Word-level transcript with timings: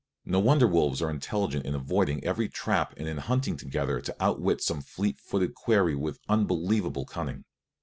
No 0.25 0.39
wonder 0.39 0.65
wolves 0.65 0.99
are 1.03 1.11
intelligent 1.11 1.63
in 1.63 1.75
avoiding 1.75 2.23
every 2.23 2.49
trap 2.49 2.95
and 2.97 3.07
in 3.07 3.17
hunting 3.19 3.55
together 3.55 4.01
to 4.01 4.15
outwit 4.19 4.59
some 4.63 4.81
fleet 4.81 5.19
footed 5.19 5.53
quarry 5.53 5.93
with 5.93 6.17
unbelievable 6.27 7.05
cunning. 7.05 7.45